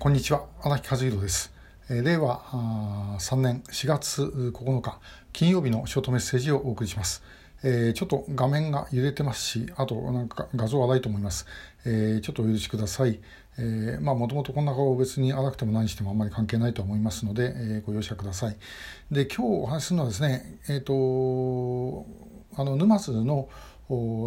[0.00, 1.52] こんにちは荒木和弘です
[1.90, 2.40] 令和
[3.20, 4.98] 3年4月9日
[5.30, 7.22] 金曜日のショートメッセージをお送りします、
[7.62, 11.44] ちょっと画面が揺れてますし、あとなんか画像荒いと思います。
[11.84, 13.20] ちょっとお許しください。
[14.00, 18.56] まあもともとこんな顔別に荒くても何してもあんまり関係ないと思いますので、ご容赦ください。
[19.10, 22.06] で、今日お話しするのはですね、えっ、と、
[22.56, 23.50] あの沼津の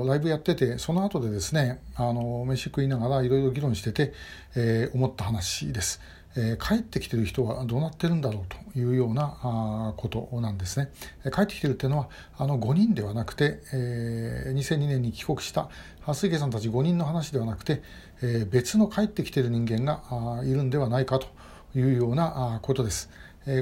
[0.05, 4.13] ライブやっててその後でですねあの飯食いながらいろいろ議論してて、
[4.55, 6.02] えー、思った話です、
[6.36, 10.90] えー、帰ってきてる人はどうなってるんだろうというようなことなんですね
[11.34, 15.70] 帰ってきてるっていうのはあの5人ではなくて、えー、2002年に帰国した
[16.02, 17.82] 蓮池さんたち5人の話ではなくて、
[18.21, 21.27] え、別の帰ってきてる人間がいるんではないかと
[21.76, 23.09] いうようなことです。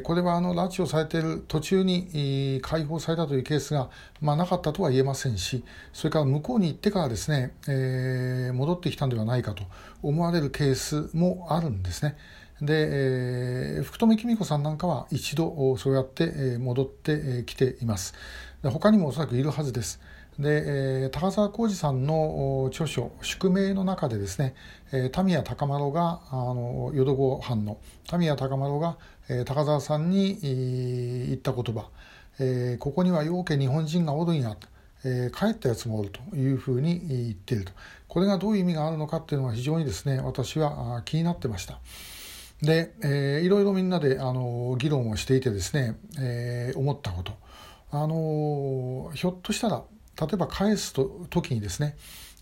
[0.04, 3.90] これはあの拉致をされている途中に解放されたというケースが、
[4.22, 9.64] まあ、なかったとは言えませんしそれから向こうに行ってからですね、え、戻ってきたんではないかと
[10.04, 12.16] 思われるケースもあるんですね。
[12.62, 18.14] で、福留公子さんなんかは一度そうやって戻ってきています。
[18.64, 20.00] 他にもおそらくいるはずです。
[20.42, 20.64] で、
[21.04, 24.56] えー、高沢浩二さんの著書「宿命」の中でですね、
[24.92, 28.98] えー、田宮高丸があの淀子藩の田宮高丸が、
[29.30, 31.90] えー、高沢さんに言った言葉、
[32.40, 34.58] えー、ここには陽家日本人がおるんや。
[35.04, 37.72] えー、帰ったやつもおるというふうに言っていると。
[38.08, 41.80] これがどういう意味があるのかっていうのは非常にですね私は気になってました。
[42.62, 47.34] で、えー、いろいろみんなであの議論をしていてですね、えー、思ったこと。
[47.94, 49.84] あのひょっとしたら
[50.20, 51.96] 例えば返すと時にですね、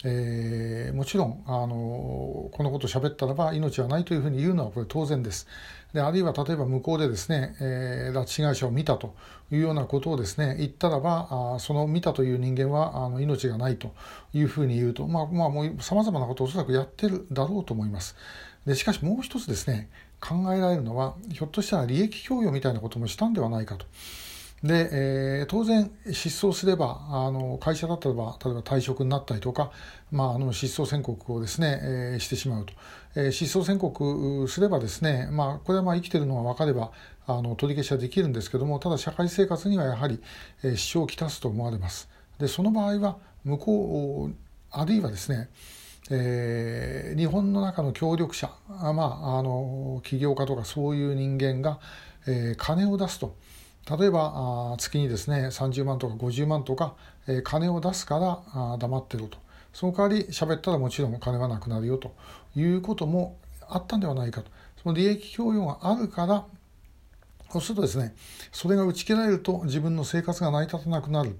[0.03, 5.47] えー、もちろんあのこのことを喋ったらば命はないというふうに言うのはこれ当然です。
[5.93, 9.15] であるいは例えば向こうでですね、えー、拉致被害者を見たと
[9.51, 13.91] いうようなことをですね言ったらばあその見たという人間はあの命がないと
[14.33, 18.15] いうふうに言うとまあまあもうさまざまなことをおそらくやってるだろうと思います。
[18.65, 19.89] でしかしもう一つですね
[20.21, 23.85] 考えられるのはひょっとしたら利益供与みたいなこともしたんではないかと。
[24.63, 29.71] で、えー、当然失踪すればあの会社だったらば例えば退職になったりとか、
[30.11, 32.73] まあ、あの失踪宣告をですね、えー、してしまうと、
[33.15, 36.91] えー、失踪宣告すればですね、まあ、これはまあ生きてるのが分かれば
[37.25, 40.19] あの取り消しはできるんですけどもただ社会生活にはやはり、
[40.63, 44.35] えー、支障をきたすと思われますでその場合は向こう
[44.71, 45.49] あるいはですね
[46.11, 51.79] えー、日本の中の協力者、まあ、あの起業家とかそういう人間が、
[52.27, 53.35] えー、金を出すと。
[53.87, 56.95] 例えば月にですね30万とか50万とか、
[57.43, 59.37] 金を出すから黙ってると。
[59.71, 62.15] その代わり喋ったらもちろん金はなくなるよと。
[62.55, 63.37] いうことも
[63.67, 64.49] あったんではないかと。
[64.81, 66.45] その利益供与があるから
[67.51, 68.13] そうするとですね
[68.51, 71.35] それが打ち切られると自分の生活が成り立たなくなる、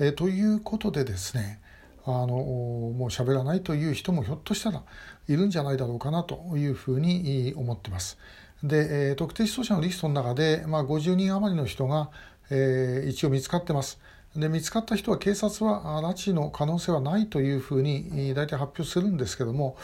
[0.00, 1.60] え、ということでですね
[2.04, 4.82] あのもう喋らないという人もひょっとしたら
[5.28, 8.18] いるんじゃないだろうかなというふうに思ってます。
[8.62, 12.10] で、えー、特定失踪者のリストの中で、まあ、50人余りの人が、
[12.50, 13.98] えー、一応見つかってます。
[14.36, 19.76] で見つかった人は警察は拉致の可能性はないというふうに大体発表するんですけども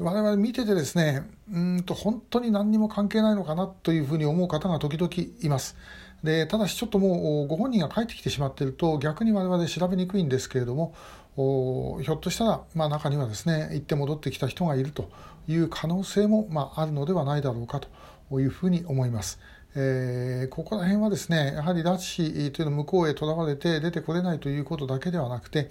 [0.00, 5.10] 我々見ててですねうんと本当に何にも関係ないのかなというふうに思う方が時々
[5.42, 5.76] います。
[6.24, 10.92] でただしちょっともうご本人が帰ってきてしまっていると逆に我々調べにくいんですけれども
[11.38, 15.08] ひょっとしたら、まあ、中にはですね行って戻ってきた人がいると
[15.46, 19.38] いう可能性も、まあ、あるのではないだろうかというふうに思います。
[19.76, 25.70] えー、ここら辺はですねやはり拉致というのは向こうへとらわれて出てこれないということだけではなくて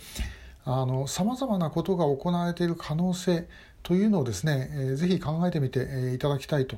[1.08, 3.48] さまざまなことが行われている可能性
[3.84, 6.78] というのをですね、えー、ぜひ考えてみていただきたいと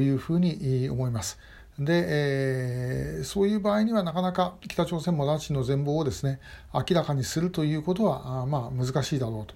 [0.00, 1.38] いうふうに思います。
[1.84, 6.40] で、えー、そういう場合にはなかなか北朝鮮も拉致の全貌をですね
[6.72, 9.54] 明らかにするということはあまあ難しいだろうと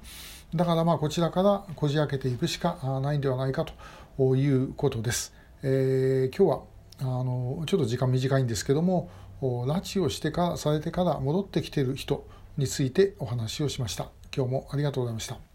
[0.54, 3.66] だからまあこちらからこじ開けていくしかないんではないか
[4.16, 5.34] ということです。
[5.62, 6.62] えー、今日は
[7.00, 9.10] あのちょっと時間短いんですけども
[9.42, 12.26] 拉致をしてからされてから戻ってきている人
[12.56, 14.08] についてお話をしました。
[14.34, 15.38] 今日もありがとうございました。